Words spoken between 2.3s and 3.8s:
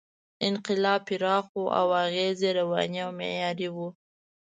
یې رواني او معماري و.